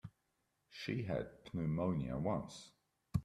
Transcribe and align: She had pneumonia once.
She 0.71 1.03
had 1.03 1.27
pneumonia 1.53 2.17
once. 2.17 2.71